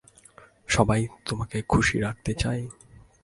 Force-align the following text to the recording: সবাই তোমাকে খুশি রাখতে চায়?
সবাই 0.67 1.01
তোমাকে 1.25 1.57
খুশি 1.63 1.95
রাখতে 1.99 2.31
চায়? 2.33 2.63